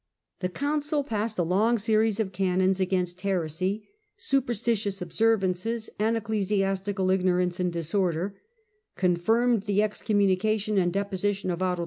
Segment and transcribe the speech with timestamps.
[0.39, 7.11] The Council passed a long series of canons against heresy, superstitious ob servances, and ecclesiastical
[7.11, 8.33] ignorance and disorder,
[8.95, 11.79] con firmed the excommunication and deposition of Otto IV.